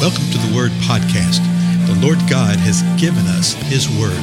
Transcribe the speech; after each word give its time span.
Welcome 0.00 0.30
to 0.30 0.38
the 0.38 0.56
Word 0.56 0.70
Podcast. 0.88 1.44
The 1.86 1.94
Lord 2.00 2.16
God 2.20 2.56
has 2.56 2.80
given 2.98 3.26
us 3.26 3.52
His 3.52 3.86
Word. 3.86 4.16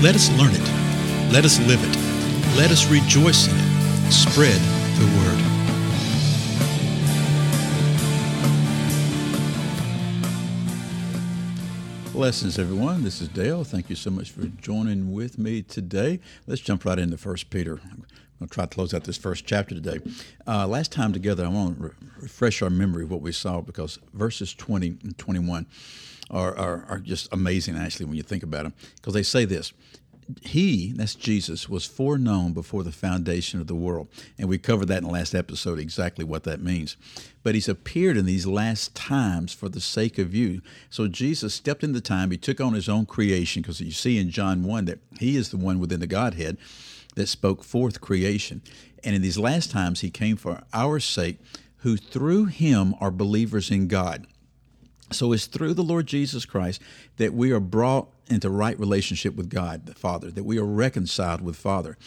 Let 0.00 0.14
us 0.14 0.30
learn 0.38 0.52
it. 0.54 1.32
Let 1.32 1.44
us 1.44 1.58
live 1.66 1.82
it. 1.82 1.96
Let 2.56 2.70
us 2.70 2.88
rejoice 2.88 3.48
in 3.48 3.56
it. 3.56 4.12
Spread 4.12 4.60
the 5.00 5.06
Word. 5.18 5.42
Blessings, 12.12 12.56
everyone. 12.56 13.02
This 13.02 13.20
is 13.20 13.26
Dale. 13.26 13.64
Thank 13.64 13.90
you 13.90 13.96
so 13.96 14.10
much 14.10 14.30
for 14.30 14.46
joining 14.62 15.12
with 15.12 15.38
me 15.40 15.62
today. 15.62 16.20
Let's 16.46 16.60
jump 16.60 16.84
right 16.84 17.00
into 17.00 17.16
First 17.18 17.50
Peter. 17.50 17.80
To 18.40 18.46
try 18.46 18.64
to 18.64 18.74
close 18.74 18.94
out 18.94 19.04
this 19.04 19.18
first 19.18 19.44
chapter 19.46 19.74
today. 19.74 19.98
Uh, 20.46 20.66
last 20.66 20.92
time 20.92 21.12
together, 21.12 21.44
I 21.44 21.48
want 21.48 21.76
to 21.76 21.84
re- 21.84 21.90
refresh 22.22 22.62
our 22.62 22.70
memory 22.70 23.04
of 23.04 23.10
what 23.10 23.20
we 23.20 23.32
saw 23.32 23.60
because 23.60 23.98
verses 24.14 24.54
20 24.54 24.96
and 25.02 25.18
21 25.18 25.66
are, 26.30 26.56
are, 26.56 26.86
are 26.88 26.98
just 26.98 27.28
amazing, 27.32 27.76
actually, 27.76 28.06
when 28.06 28.16
you 28.16 28.22
think 28.22 28.42
about 28.42 28.62
them. 28.62 28.72
Because 28.96 29.12
they 29.14 29.22
say 29.22 29.44
this 29.44 29.74
he, 30.42 30.92
that's 30.92 31.14
Jesus, 31.14 31.68
was 31.68 31.86
foreknown 31.86 32.52
before 32.52 32.82
the 32.82 32.92
foundation 32.92 33.60
of 33.60 33.66
the 33.66 33.74
world. 33.74 34.08
And 34.38 34.48
we 34.48 34.58
covered 34.58 34.86
that 34.86 34.98
in 34.98 35.04
the 35.04 35.10
last 35.10 35.34
episode, 35.34 35.78
exactly 35.78 36.24
what 36.24 36.44
that 36.44 36.60
means. 36.60 36.96
But 37.42 37.54
he's 37.54 37.68
appeared 37.68 38.16
in 38.16 38.26
these 38.26 38.46
last 38.46 38.94
times 38.94 39.52
for 39.52 39.68
the 39.68 39.80
sake 39.80 40.18
of 40.18 40.34
you. 40.34 40.62
So 40.88 41.08
Jesus 41.08 41.54
stepped 41.54 41.82
into 41.82 42.00
time. 42.00 42.30
He 42.30 42.36
took 42.36 42.60
on 42.60 42.74
his 42.74 42.88
own 42.88 43.06
creation, 43.06 43.62
because 43.62 43.80
you 43.80 43.92
see 43.92 44.18
in 44.18 44.30
John 44.30 44.62
1 44.62 44.84
that 44.86 44.98
he 45.18 45.36
is 45.36 45.50
the 45.50 45.56
one 45.56 45.78
within 45.78 46.00
the 46.00 46.06
Godhead 46.06 46.58
that 47.16 47.28
spoke 47.28 47.64
forth 47.64 48.00
creation. 48.00 48.62
And 49.04 49.14
in 49.14 49.22
these 49.22 49.38
last 49.38 49.70
times, 49.70 50.00
he 50.00 50.10
came 50.10 50.36
for 50.36 50.62
our 50.72 51.00
sake, 51.00 51.38
who 51.78 51.96
through 51.96 52.46
him 52.46 52.94
are 53.00 53.10
believers 53.10 53.70
in 53.70 53.88
God. 53.88 54.26
So 55.12 55.32
it's 55.32 55.46
through 55.46 55.74
the 55.74 55.82
Lord 55.82 56.06
Jesus 56.06 56.44
Christ 56.44 56.80
that 57.16 57.34
we 57.34 57.50
are 57.50 57.60
brought 57.60 58.08
into 58.28 58.48
right 58.48 58.78
relationship 58.78 59.34
with 59.34 59.50
God 59.50 59.86
the 59.86 59.94
Father, 59.94 60.30
that 60.30 60.44
we 60.44 60.58
are 60.58 60.64
reconciled 60.64 61.40
with 61.40 61.56
Father. 61.56 61.98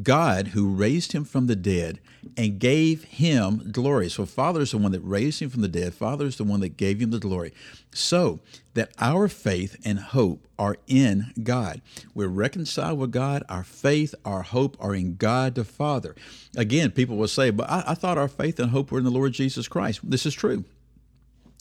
God, 0.00 0.48
who 0.48 0.68
raised 0.68 1.12
him 1.12 1.24
from 1.24 1.46
the 1.46 1.56
dead 1.56 2.00
and 2.36 2.58
gave 2.58 3.04
him 3.04 3.70
glory. 3.70 4.08
So, 4.08 4.24
Father 4.24 4.62
is 4.62 4.70
the 4.70 4.78
one 4.78 4.92
that 4.92 5.00
raised 5.00 5.42
him 5.42 5.50
from 5.50 5.60
the 5.60 5.68
dead. 5.68 5.92
Father 5.92 6.26
is 6.26 6.36
the 6.36 6.44
one 6.44 6.60
that 6.60 6.76
gave 6.76 7.00
him 7.00 7.10
the 7.10 7.18
glory. 7.18 7.52
So 7.92 8.40
that 8.74 8.90
our 8.98 9.28
faith 9.28 9.76
and 9.84 9.98
hope 9.98 10.46
are 10.58 10.76
in 10.86 11.32
God. 11.42 11.82
We're 12.14 12.28
reconciled 12.28 12.98
with 12.98 13.10
God. 13.10 13.42
Our 13.48 13.64
faith, 13.64 14.14
our 14.24 14.42
hope 14.42 14.76
are 14.80 14.94
in 14.94 15.16
God 15.16 15.56
the 15.56 15.64
Father. 15.64 16.14
Again, 16.56 16.90
people 16.90 17.16
will 17.16 17.28
say, 17.28 17.50
but 17.50 17.68
I, 17.68 17.84
I 17.88 17.94
thought 17.94 18.16
our 18.16 18.28
faith 18.28 18.58
and 18.58 18.70
hope 18.70 18.90
were 18.90 18.98
in 18.98 19.04
the 19.04 19.10
Lord 19.10 19.32
Jesus 19.32 19.68
Christ. 19.68 20.00
This 20.02 20.24
is 20.24 20.34
true. 20.34 20.64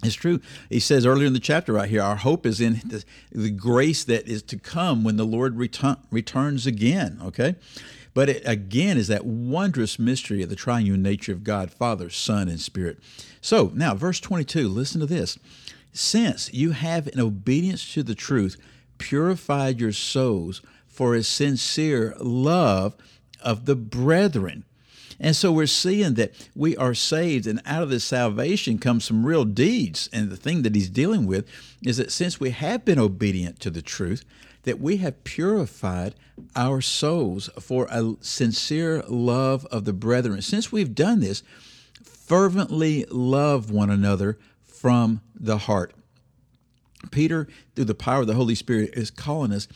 It's 0.04 0.16
true. 0.16 0.40
He 0.70 0.80
says 0.80 1.06
earlier 1.06 1.28
in 1.28 1.34
the 1.34 1.40
chapter 1.40 1.74
right 1.74 1.90
here, 1.90 2.02
our 2.02 2.16
hope 2.16 2.46
is 2.46 2.60
in 2.60 2.82
the, 2.86 3.04
the 3.32 3.52
grace 3.52 4.04
that 4.06 4.28
is 4.28 4.42
to 4.44 4.58
come 4.58 5.04
when 5.04 5.18
the 5.18 5.26
Lord 5.26 5.58
return, 5.58 5.98
returns 6.10 6.66
again. 6.66 7.20
Okay, 7.24 7.56
but 8.14 8.30
it 8.30 8.44
again 8.46 8.98
is 8.98 9.08
that 9.08 9.26
wondrous 9.26 9.98
mystery 10.00 10.42
of 10.44 10.50
the 10.50 10.56
triune 10.56 11.02
nature 11.02 11.32
of 11.32 11.44
God, 11.44 11.72
Father, 11.72 12.10
Son, 12.10 12.50
and 12.50 12.60
Spirit. 12.60 13.00
So 13.42 13.72
now, 13.74 13.96
verse 13.96 14.20
twenty-two. 14.20 14.68
Listen 14.68 15.00
to 15.00 15.06
this. 15.06 15.38
Since 15.94 16.54
you 16.54 16.72
have, 16.72 17.08
in 17.08 17.20
obedience 17.20 17.94
to 17.94 18.04
the 18.04 18.16
truth, 18.16 18.56
purified 18.98 19.80
your 19.80 19.92
souls 19.92 20.62
for 20.88 21.16
a 21.16 21.24
sincere 21.24 22.16
love 22.20 22.96
of 23.42 23.66
the 23.66 23.76
brethren 23.76 24.64
and 25.24 25.36
so 25.36 25.52
we're 25.52 25.68
seeing 25.68 26.16
that 26.16 26.34
we 26.56 26.76
are 26.78 26.96
saved, 26.96 27.46
and 27.46 27.62
out 27.64 27.84
of 27.84 27.92
this 27.92 28.04
salvation 28.04 28.80
comes 28.80 29.06
some 29.06 29.24
real 29.24 29.46
deeds. 29.46 30.10
And 30.12 30.32
the 30.32 30.36
thing 30.36 30.64
that 30.64 30.74
he's 30.74 30.90
dealing 30.90 31.28
with 31.28 31.48
is 31.86 31.98
that 31.98 32.12
since 32.12 32.40
we 32.40 32.50
have 32.50 32.84
been 32.84 32.98
obedient 32.98 33.60
to 33.60 33.70
the 33.70 33.84
truth, 33.84 34.26
that 34.64 34.80
we 34.80 34.98
have 34.98 35.24
purified 35.24 36.16
our 36.56 36.82
souls 36.82 37.50
for 37.60 37.88
a 37.90 38.16
sincere 38.22 39.04
love 39.08 39.66
of 39.68 39.86
the 39.86 39.94
brethren. 39.94 40.42
Since 40.42 40.72
we've 40.72 40.96
done 40.96 41.20
this, 41.20 41.44
fervently 42.04 43.06
love 43.10 43.72
one 43.72 43.90
another 43.90 44.38
from 44.64 45.22
the 45.36 45.58
heart. 45.58 45.94
Peter, 47.10 47.48
through 47.76 47.86
the 47.86 47.96
power 47.96 48.22
of 48.22 48.28
the 48.28 48.36
Holy 48.36 48.56
Spirit, 48.56 48.92
is 48.94 49.10
calling 49.10 49.52
us 49.52 49.68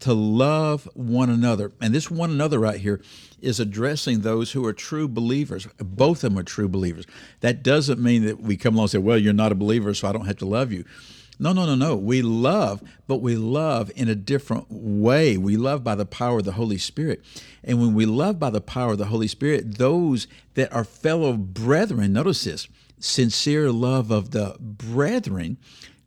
to 0.00 0.12
love 0.12 0.88
one 0.94 1.30
another. 1.30 1.70
And 1.80 1.94
this 1.94 2.10
one 2.10 2.30
another 2.30 2.58
right 2.58 2.80
here 2.80 3.00
is 3.40 3.60
addressing 3.60 4.20
those 4.20 4.50
who 4.50 4.66
are 4.66 4.72
true 4.72 5.06
believers. 5.06 5.68
Both 5.78 6.24
of 6.24 6.32
them 6.32 6.38
are 6.40 6.42
true 6.42 6.68
believers. 6.68 7.06
That 7.40 7.62
doesn't 7.62 8.00
mean 8.00 8.24
that 8.26 8.40
we 8.40 8.56
come 8.56 8.74
along 8.74 8.84
and 8.84 8.90
say, 8.90 8.98
well, 8.98 9.16
you're 9.16 9.32
not 9.32 9.52
a 9.52 9.56
believer, 9.56 9.94
so 9.94 10.08
I 10.08 10.12
don't 10.12 10.26
have 10.26 10.38
to 10.38 10.46
love 10.46 10.72
you. 10.72 10.84
No, 11.38 11.52
no, 11.52 11.66
no, 11.66 11.74
no. 11.74 11.96
We 11.96 12.22
love, 12.22 12.82
but 13.06 13.16
we 13.16 13.36
love 13.36 13.90
in 13.96 14.08
a 14.08 14.14
different 14.14 14.66
way. 14.70 15.36
We 15.36 15.56
love 15.56 15.82
by 15.82 15.94
the 15.94 16.06
power 16.06 16.38
of 16.38 16.44
the 16.44 16.52
Holy 16.52 16.78
Spirit. 16.78 17.24
And 17.64 17.80
when 17.80 17.94
we 17.94 18.06
love 18.06 18.38
by 18.38 18.50
the 18.50 18.60
power 18.60 18.92
of 18.92 18.98
the 18.98 19.06
Holy 19.06 19.28
Spirit, 19.28 19.78
those 19.78 20.26
that 20.54 20.72
are 20.72 20.84
fellow 20.84 21.32
brethren, 21.34 22.12
notice 22.12 22.44
this 22.44 22.68
sincere 22.98 23.72
love 23.72 24.10
of 24.10 24.30
the 24.30 24.56
brethren, 24.60 25.56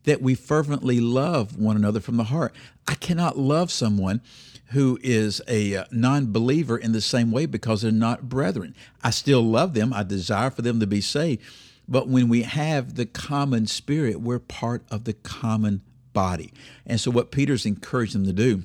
that 0.06 0.22
we 0.22 0.36
fervently 0.36 1.00
love 1.00 1.58
one 1.58 1.76
another 1.76 2.00
from 2.00 2.18
the 2.18 2.26
heart. 2.26 2.56
I 2.88 2.96
cannot 2.96 3.38
love 3.38 3.72
someone 3.72 4.22
who 4.68 4.98
is 5.04 5.42
a 5.48 5.76
uh, 5.76 5.86
non 5.92 6.32
believer 6.32 6.78
in 6.78 6.92
the 6.92 7.02
same 7.02 7.32
way 7.32 7.46
because 7.46 7.82
they're 7.82 7.92
not 7.92 8.30
brethren. 8.30 8.76
I 9.04 9.10
still 9.10 9.42
love 9.42 9.74
them, 9.74 9.94
I 9.94 10.04
desire 10.04 10.50
for 10.50 10.62
them 10.62 10.80
to 10.80 10.88
be 10.88 11.02
saved. 11.02 11.42
But 11.88 12.08
when 12.08 12.30
we 12.30 12.44
have 12.44 12.96
the 12.96 13.06
common 13.06 13.68
spirit, 13.68 14.22
we're 14.22 14.40
part 14.40 14.84
of 14.90 15.04
the 15.04 15.14
common 15.14 15.82
body. 16.14 16.52
And 16.86 17.00
so, 17.00 17.12
what 17.12 17.32
Peter's 17.32 17.66
encouraged 17.66 18.16
them 18.16 18.26
to 18.26 18.34
do 18.34 18.64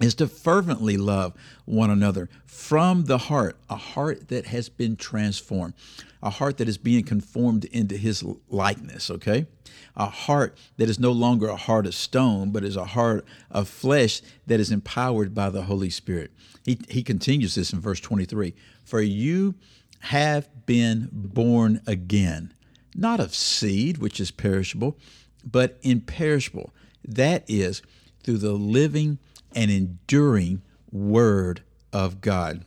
is 0.00 0.14
to 0.14 0.26
fervently 0.26 0.96
love 0.96 1.34
one 1.66 1.90
another 1.90 2.28
from 2.46 3.04
the 3.04 3.18
heart, 3.18 3.56
a 3.68 3.76
heart 3.76 4.28
that 4.28 4.46
has 4.46 4.68
been 4.68 4.96
transformed, 4.96 5.74
a 6.22 6.30
heart 6.30 6.56
that 6.58 6.68
is 6.68 6.78
being 6.78 7.04
conformed 7.04 7.64
into 7.66 7.96
his 7.96 8.24
likeness, 8.48 9.10
okay? 9.10 9.46
A 9.96 10.06
heart 10.06 10.56
that 10.78 10.88
is 10.88 10.98
no 10.98 11.12
longer 11.12 11.48
a 11.48 11.56
heart 11.56 11.86
of 11.86 11.94
stone, 11.94 12.50
but 12.50 12.64
is 12.64 12.76
a 12.76 12.86
heart 12.86 13.24
of 13.50 13.68
flesh 13.68 14.22
that 14.46 14.60
is 14.60 14.70
empowered 14.70 15.34
by 15.34 15.50
the 15.50 15.62
Holy 15.62 15.90
Spirit. 15.90 16.30
He, 16.64 16.78
he 16.88 17.02
continues 17.02 17.54
this 17.54 17.72
in 17.72 17.80
verse 17.80 18.00
23 18.00 18.54
For 18.84 19.00
you 19.02 19.54
have 20.00 20.48
been 20.66 21.08
born 21.12 21.80
again, 21.86 22.52
not 22.94 23.20
of 23.20 23.34
seed, 23.34 23.98
which 23.98 24.20
is 24.20 24.30
perishable, 24.30 24.98
but 25.44 25.78
imperishable. 25.82 26.72
That 27.06 27.44
is, 27.48 27.82
through 28.22 28.38
the 28.38 28.52
living 28.52 29.18
and 29.54 29.70
enduring 29.70 30.62
Word 30.92 31.62
of 31.92 32.20
God. 32.20 32.64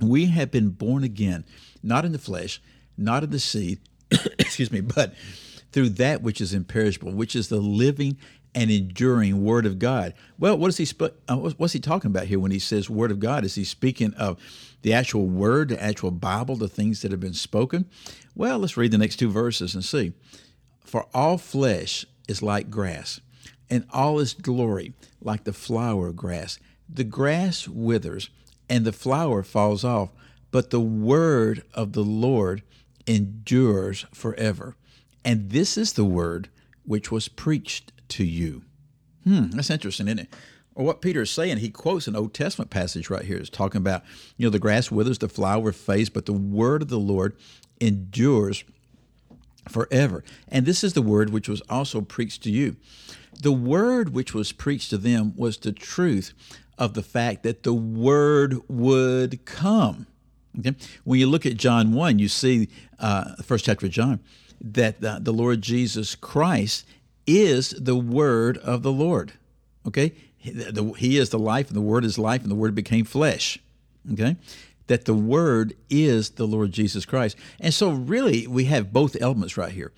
We 0.00 0.26
have 0.26 0.50
been 0.50 0.70
born 0.70 1.04
again, 1.04 1.44
not 1.82 2.04
in 2.04 2.12
the 2.12 2.18
flesh, 2.18 2.62
not 2.96 3.22
in 3.22 3.30
the 3.30 3.40
seed, 3.40 3.80
excuse 4.38 4.72
me, 4.72 4.80
but 4.80 5.14
through 5.72 5.90
that 5.90 6.22
which 6.22 6.40
is 6.40 6.54
imperishable, 6.54 7.12
which 7.12 7.36
is 7.36 7.48
the 7.48 7.60
living 7.60 8.16
and 8.54 8.70
enduring 8.70 9.44
Word 9.44 9.66
of 9.66 9.78
God. 9.78 10.14
Well, 10.38 10.58
what 10.58 10.68
is 10.68 10.76
he? 10.76 10.84
Sp- 10.86 11.14
uh, 11.28 11.36
what's 11.36 11.72
he 11.72 11.80
talking 11.80 12.10
about 12.10 12.26
here 12.26 12.40
when 12.40 12.50
he 12.50 12.58
says 12.58 12.90
Word 12.90 13.10
of 13.10 13.20
God? 13.20 13.44
Is 13.44 13.54
he 13.54 13.64
speaking 13.64 14.14
of 14.14 14.38
the 14.82 14.92
actual 14.92 15.26
Word, 15.26 15.68
the 15.68 15.82
actual 15.82 16.10
Bible, 16.10 16.56
the 16.56 16.68
things 16.68 17.02
that 17.02 17.10
have 17.10 17.20
been 17.20 17.34
spoken? 17.34 17.86
Well, 18.34 18.58
let's 18.58 18.76
read 18.76 18.90
the 18.90 18.98
next 18.98 19.16
two 19.16 19.30
verses 19.30 19.74
and 19.74 19.84
see. 19.84 20.12
For 20.84 21.06
all 21.14 21.38
flesh 21.38 22.04
is 22.26 22.42
like 22.42 22.70
grass 22.70 23.20
and 23.68 23.86
all 23.92 24.18
its 24.18 24.34
glory 24.34 24.92
like 25.20 25.44
the 25.44 25.52
flower 25.52 26.08
of 26.08 26.16
grass. 26.16 26.58
The 26.88 27.04
grass 27.04 27.68
withers 27.68 28.30
and 28.68 28.84
the 28.84 28.92
flower 28.92 29.42
falls 29.42 29.84
off, 29.84 30.10
but 30.50 30.70
the 30.70 30.80
word 30.80 31.62
of 31.72 31.92
the 31.92 32.02
Lord 32.02 32.62
endures 33.06 34.06
forever. 34.12 34.76
And 35.24 35.50
this 35.50 35.76
is 35.78 35.92
the 35.92 36.04
word 36.04 36.48
which 36.84 37.12
was 37.12 37.28
preached 37.28 37.92
to 38.10 38.24
you. 38.24 38.62
Hmm, 39.24 39.50
that's 39.50 39.70
interesting, 39.70 40.08
isn't 40.08 40.20
it? 40.20 40.34
Or 40.74 40.84
what 40.84 41.02
Peter 41.02 41.22
is 41.22 41.30
saying, 41.30 41.58
he 41.58 41.70
quotes 41.70 42.06
an 42.06 42.16
Old 42.16 42.32
Testament 42.32 42.70
passage 42.70 43.10
right 43.10 43.24
here. 43.24 43.36
It's 43.36 43.50
talking 43.50 43.80
about, 43.80 44.02
you 44.36 44.46
know, 44.46 44.50
the 44.50 44.58
grass 44.58 44.90
withers, 44.90 45.18
the 45.18 45.28
flower 45.28 45.72
fades, 45.72 46.08
but 46.08 46.26
the 46.26 46.32
word 46.32 46.82
of 46.82 46.88
the 46.88 46.98
Lord 46.98 47.36
endures 47.80 48.64
forever. 49.68 50.24
And 50.48 50.66
this 50.66 50.84
is 50.84 50.92
the 50.92 51.02
word 51.02 51.30
which 51.30 51.48
was 51.48 51.60
also 51.68 52.00
preached 52.00 52.42
to 52.44 52.50
you. 52.50 52.76
The 53.42 53.52
word 53.52 54.14
which 54.14 54.32
was 54.32 54.52
preached 54.52 54.90
to 54.90 54.98
them 54.98 55.34
was 55.36 55.58
the 55.58 55.72
truth 55.72 56.32
of 56.78 56.94
the 56.94 57.02
fact 57.02 57.42
that 57.42 57.62
the 57.62 57.74
word 57.74 58.56
would 58.68 59.44
come. 59.44 60.06
Okay? 60.58 60.74
When 61.04 61.20
you 61.20 61.26
look 61.26 61.46
at 61.46 61.56
John 61.56 61.92
1, 61.92 62.18
you 62.18 62.28
see, 62.28 62.68
uh, 62.98 63.34
the 63.36 63.42
first 63.42 63.64
chapter 63.64 63.86
of 63.86 63.92
John, 63.92 64.20
that 64.60 65.00
the, 65.00 65.18
the 65.20 65.32
Lord 65.32 65.62
Jesus 65.62 66.14
Christ 66.14 66.86
is 67.38 67.70
the 67.70 67.96
word 67.96 68.58
of 68.58 68.82
the 68.82 68.92
Lord. 68.92 69.32
Okay? 69.86 70.12
He, 70.38 71.18
is 71.18 71.30
the 71.30 71.38
life, 71.38 71.68
and 71.68 71.76
the 71.76 71.82
word 71.82 72.04
is 72.04 72.18
life, 72.18 72.42
and 72.42 72.50
the 72.50 72.56
word 72.56 72.74
became 72.74 73.04
flesh. 73.04 73.58
Okay? 74.12 74.36
that 74.90 75.04
the 75.04 75.14
Word 75.14 75.72
is 75.88 76.30
the 76.30 76.48
Lord 76.48 76.72
Jesus 76.72 77.04
Christ. 77.04 77.36
And 77.60 77.72
so, 77.72 77.92
really, 77.92 78.48
we 78.48 78.64
have 78.64 78.92
both 78.92 79.16
elements 79.20 79.56
right 79.56 79.70
here. 79.70 79.92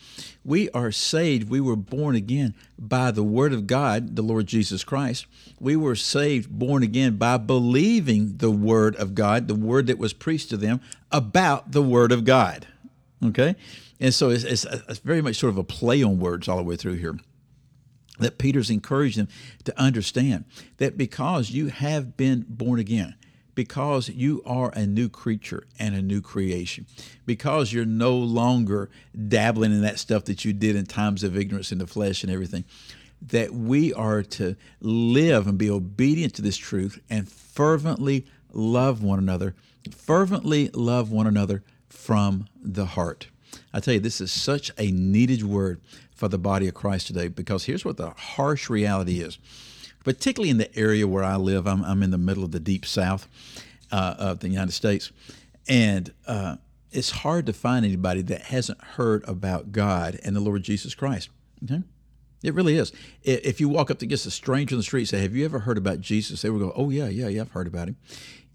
We 0.44 0.68
are 0.72 0.92
saved, 0.92 1.48
we 1.48 1.62
were 1.62 1.76
born 1.76 2.14
again 2.14 2.54
by 2.78 3.10
the 3.10 3.22
Word 3.22 3.54
of 3.54 3.66
God, 3.66 4.16
the 4.16 4.22
Lord 4.22 4.46
Jesus 4.46 4.84
Christ. 4.84 5.24
We 5.58 5.76
were 5.76 5.96
saved, 5.96 6.50
born 6.50 6.82
again 6.82 7.16
by 7.16 7.38
believing 7.38 8.36
the 8.36 8.50
Word 8.50 8.94
of 8.96 9.14
God, 9.14 9.48
the 9.48 9.54
Word 9.54 9.86
that 9.86 9.96
was 9.96 10.12
preached 10.12 10.50
to 10.50 10.58
them 10.58 10.82
about 11.10 11.72
the 11.72 11.82
Word 11.82 12.12
of 12.12 12.26
God. 12.26 12.66
Okay? 13.24 13.56
And 14.00 14.12
so, 14.12 14.30
it's, 14.30 14.44
it's, 14.44 14.64
it's 14.64 14.98
very 14.98 15.22
much 15.22 15.36
sort 15.36 15.50
of 15.50 15.58
a 15.58 15.64
play 15.64 16.02
on 16.02 16.18
words 16.18 16.48
all 16.48 16.56
the 16.56 16.62
way 16.62 16.76
through 16.76 16.94
here 16.94 17.16
that 18.18 18.38
Peter's 18.38 18.70
encouraged 18.70 19.18
them 19.18 19.28
to 19.64 19.78
understand 19.80 20.44
that 20.78 20.96
because 20.96 21.50
you 21.50 21.68
have 21.68 22.16
been 22.16 22.44
born 22.48 22.78
again, 22.78 23.14
because 23.54 24.08
you 24.08 24.42
are 24.46 24.70
a 24.74 24.86
new 24.86 25.08
creature 25.08 25.64
and 25.78 25.94
a 25.94 26.02
new 26.02 26.20
creation, 26.20 26.86
because 27.26 27.72
you're 27.72 27.84
no 27.84 28.14
longer 28.16 28.90
dabbling 29.28 29.72
in 29.72 29.82
that 29.82 29.98
stuff 29.98 30.24
that 30.24 30.44
you 30.44 30.52
did 30.52 30.76
in 30.76 30.86
times 30.86 31.22
of 31.22 31.36
ignorance 31.36 31.72
in 31.72 31.78
the 31.78 31.86
flesh 31.86 32.22
and 32.22 32.32
everything, 32.32 32.64
that 33.20 33.52
we 33.52 33.92
are 33.94 34.22
to 34.22 34.56
live 34.80 35.46
and 35.46 35.58
be 35.58 35.70
obedient 35.70 36.34
to 36.34 36.42
this 36.42 36.56
truth 36.56 37.00
and 37.08 37.30
fervently 37.30 38.26
love 38.52 39.02
one 39.02 39.18
another, 39.18 39.54
fervently 39.90 40.68
love 40.74 41.10
one 41.10 41.26
another 41.26 41.62
from 41.92 42.46
the 42.60 42.86
heart. 42.86 43.28
I 43.72 43.80
tell 43.80 43.94
you, 43.94 44.00
this 44.00 44.20
is 44.20 44.32
such 44.32 44.70
a 44.78 44.90
needed 44.90 45.44
word 45.44 45.80
for 46.14 46.28
the 46.28 46.38
body 46.38 46.68
of 46.68 46.74
Christ 46.74 47.06
today 47.06 47.28
because 47.28 47.64
here's 47.64 47.84
what 47.84 47.96
the 47.96 48.10
harsh 48.10 48.70
reality 48.70 49.20
is 49.20 49.38
particularly 50.04 50.50
in 50.50 50.58
the 50.58 50.76
area 50.78 51.06
where 51.06 51.24
I 51.24 51.36
live. 51.36 51.66
I'm, 51.66 51.84
I'm 51.84 52.02
in 52.02 52.10
the 52.10 52.18
middle 52.18 52.44
of 52.44 52.52
the 52.52 52.60
deep 52.60 52.84
south 52.84 53.28
uh, 53.90 54.14
of 54.18 54.40
the 54.40 54.48
United 54.48 54.72
States. 54.72 55.12
And 55.68 56.12
uh, 56.26 56.56
it's 56.90 57.10
hard 57.10 57.46
to 57.46 57.52
find 57.52 57.84
anybody 57.84 58.22
that 58.22 58.42
hasn't 58.42 58.82
heard 58.82 59.26
about 59.28 59.72
God 59.72 60.18
and 60.24 60.34
the 60.34 60.40
Lord 60.40 60.62
Jesus 60.62 60.94
Christ. 60.94 61.28
Okay? 61.64 61.82
It 62.42 62.54
really 62.54 62.76
is. 62.76 62.92
If 63.22 63.60
you 63.60 63.68
walk 63.68 63.90
up 63.90 64.00
to 64.00 64.12
a 64.12 64.16
stranger 64.16 64.74
in 64.74 64.78
the 64.78 64.82
street 64.82 65.02
and 65.02 65.08
say, 65.08 65.20
Have 65.20 65.36
you 65.36 65.44
ever 65.44 65.60
heard 65.60 65.78
about 65.78 66.00
Jesus? 66.00 66.42
They 66.42 66.50
will 66.50 66.58
go, 66.58 66.72
Oh, 66.74 66.90
yeah, 66.90 67.06
yeah, 67.06 67.28
yeah, 67.28 67.42
I've 67.42 67.52
heard 67.52 67.68
about 67.68 67.86
him 67.86 67.96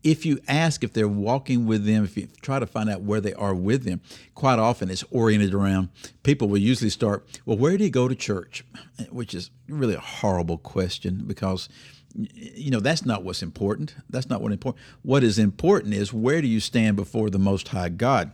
if 0.04 0.26
you 0.26 0.40
ask 0.48 0.84
if 0.84 0.94
they're 0.94 1.08
walking 1.08 1.66
with 1.66 1.86
them, 1.86 2.04
if 2.04 2.18
you 2.18 2.28
try 2.42 2.60
to 2.60 2.66
find 2.66 2.90
out 2.90 3.02
where 3.02 3.22
they 3.22 3.34
are 3.34 3.56
with 3.56 3.84
them, 3.84 4.02
quite 4.36 4.60
often 4.60 4.90
it's 4.90 5.04
oriented 5.12 5.54
around 5.54 5.90
people 6.24 6.48
will 6.48 6.58
usually 6.58 6.90
start, 6.90 7.26
well, 7.46 7.58
where 7.58 7.78
do 7.78 7.84
you 7.84 7.90
go 7.90 8.08
to 8.08 8.16
church? 8.16 8.64
Which 9.10 9.34
is 9.34 9.50
really 9.68 9.96
a 9.96 10.00
horrible 10.00 10.58
question 10.58 11.24
because 11.26 11.68
you 12.16 12.72
know 12.72 12.80
that's 12.80 13.06
not 13.06 13.24
what's 13.24 13.44
important. 13.44 13.96
That's 14.10 14.30
not 14.30 14.42
what 14.42 14.52
important. 14.52 14.84
What 15.04 15.24
is 15.24 15.38
important 15.38 15.94
is 15.94 16.12
where 16.14 16.42
do 16.42 16.48
you 16.48 16.60
stand 16.60 16.96
before 16.96 17.30
the 17.30 17.40
Most 17.40 17.68
High 17.68 17.90
God? 17.90 18.32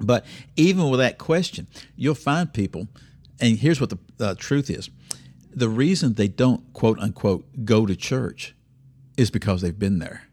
But 0.00 0.24
even 0.56 0.88
with 0.88 0.98
that 0.98 1.18
question, 1.18 1.68
you'll 1.94 2.14
find 2.16 2.52
people, 2.52 2.88
and 3.40 3.58
here's 3.58 3.80
what 3.80 3.90
the 3.90 3.98
uh, 4.18 4.34
truth 4.36 4.68
is: 4.68 4.90
the 5.54 5.68
reason 5.68 6.14
they 6.14 6.28
don't 6.28 6.72
quote 6.72 6.98
unquote 6.98 7.64
go 7.64 7.86
to 7.86 7.94
church 7.94 8.54
is 9.16 9.30
because 9.30 9.60
they've 9.60 9.78
been 9.78 9.98
there 9.98 10.24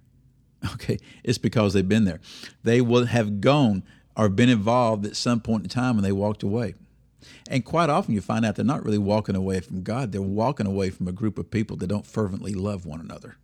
Okay, 0.73 0.99
it's 1.23 1.37
because 1.37 1.73
they've 1.73 1.87
been 1.87 2.03
there. 2.03 2.19
They 2.63 2.81
will 2.81 3.05
have 3.05 3.39
gone 3.39 3.83
or 4.17 4.27
been 4.27 4.49
involved 4.49 5.05
at 5.05 5.15
some 5.15 5.39
point 5.39 5.63
in 5.63 5.69
time 5.69 5.95
and 5.95 6.03
they 6.03 6.11
walked 6.11 6.43
away. 6.43 6.73
And 7.49 7.63
quite 7.63 7.89
often 7.89 8.13
you 8.13 8.21
find 8.21 8.45
out 8.45 8.55
they're 8.55 8.65
not 8.65 8.83
really 8.83 8.97
walking 8.97 9.35
away 9.35 9.61
from 9.61 9.83
God, 9.83 10.11
they're 10.11 10.21
walking 10.21 10.67
away 10.67 10.89
from 10.89 11.07
a 11.07 11.13
group 11.13 11.37
of 11.37 11.49
people 11.49 11.77
that 11.77 11.87
don't 11.87 12.05
fervently 12.05 12.53
love 12.53 12.85
one 12.85 12.99
another. 12.99 13.37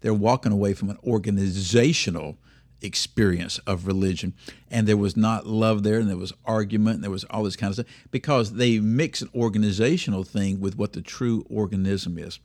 They're 0.00 0.14
walking 0.14 0.52
away 0.52 0.74
from 0.74 0.90
an 0.90 0.98
organizational 1.04 2.38
experience 2.82 3.58
of 3.60 3.86
religion. 3.86 4.34
And 4.70 4.86
there 4.86 4.96
was 4.96 5.16
not 5.16 5.46
love 5.46 5.82
there, 5.82 5.98
and 5.98 6.08
there 6.08 6.16
was 6.16 6.32
argument, 6.44 6.96
and 6.96 7.04
there 7.04 7.10
was 7.10 7.24
all 7.24 7.44
this 7.44 7.56
kind 7.56 7.70
of 7.70 7.74
stuff 7.74 7.86
because 8.10 8.54
they 8.54 8.78
mix 8.78 9.22
an 9.22 9.30
organizational 9.34 10.24
thing 10.24 10.60
with 10.60 10.76
what 10.76 10.92
the 10.92 11.02
true 11.02 11.44
organism 11.48 12.18
is. 12.18 12.38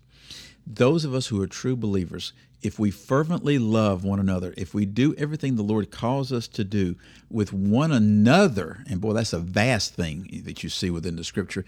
Those 0.69 1.05
of 1.05 1.13
us 1.13 1.27
who 1.27 1.41
are 1.41 1.47
true 1.47 1.77
believers 1.77 2.33
if 2.61 2.79
we 2.79 2.91
fervently 2.91 3.59
love 3.59 4.03
one 4.03 4.19
another, 4.19 4.53
if 4.57 4.73
we 4.73 4.85
do 4.85 5.13
everything 5.15 5.55
the 5.55 5.63
Lord 5.63 5.91
calls 5.91 6.31
us 6.31 6.47
to 6.49 6.63
do 6.63 6.95
with 7.29 7.53
one 7.53 7.91
another, 7.91 8.83
and 8.89 8.99
boy, 8.99 9.13
that's 9.13 9.33
a 9.33 9.39
vast 9.39 9.93
thing 9.93 10.41
that 10.45 10.63
you 10.63 10.69
see 10.69 10.89
within 10.89 11.15
the 11.15 11.23
scripture, 11.23 11.65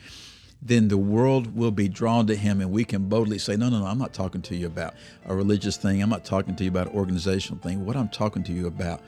then 0.62 0.88
the 0.88 0.98
world 0.98 1.56
will 1.56 1.72
be 1.72 1.88
drawn 1.88 2.28
to 2.28 2.36
Him, 2.36 2.60
and 2.60 2.72
we 2.72 2.84
can 2.84 3.08
boldly 3.08 3.38
say, 3.38 3.56
No, 3.56 3.70
no, 3.70 3.80
no, 3.80 3.86
I'm 3.86 4.00
not 4.00 4.14
talking 4.14 4.42
to 4.42 4.56
you 4.56 4.68
about 4.68 4.96
a 5.26 5.36
religious 5.36 5.78
thing. 5.78 6.02
I'm 6.02 6.10
not 6.10 6.26
talking 6.26 6.56
to 6.56 6.64
you 6.64 6.70
about 6.70 6.88
an 6.88 6.98
organizational 6.98 7.62
thing. 7.62 7.86
What 7.86 7.96
I'm 7.96 8.10
talking 8.10 8.44
to 8.44 8.52
you 8.52 8.68
about 8.68 9.02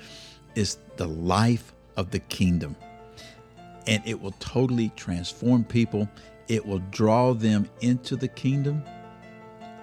is 0.55 0.77
the 0.97 1.07
life 1.07 1.73
of 1.97 2.11
the 2.11 2.19
kingdom. 2.19 2.75
And 3.87 4.01
it 4.05 4.21
will 4.21 4.35
totally 4.39 4.91
transform 4.95 5.63
people, 5.63 6.07
it 6.47 6.65
will 6.65 6.79
draw 6.91 7.33
them 7.33 7.67
into 7.81 8.15
the 8.15 8.27
kingdom 8.27 8.83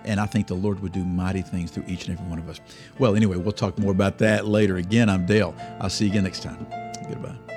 and 0.09 0.19
I 0.19 0.27
think 0.27 0.47
the 0.47 0.55
Lord 0.55 0.81
would 0.81 0.93
do 0.93 1.05
mighty 1.05 1.43
things 1.43 1.71
through 1.71 1.85
each 1.87 2.09
and 2.09 2.19
every 2.19 2.29
one 2.29 2.39
of 2.39 2.49
us. 2.49 2.61
Well, 2.99 3.15
anyway, 3.15 3.37
we'll 3.37 3.53
talk 3.53 3.79
more 3.79 3.93
about 3.93 4.19
that 4.19 4.47
later. 4.47 4.79
Again, 4.79 5.09
I'm 5.09 5.27
Dale. 5.27 5.55
I'll 5.81 5.91
see 5.91 6.07
you 6.07 6.11
again 6.11 6.25
next 6.25 6.43
time. 6.43 6.67
Goodbye. 7.09 7.48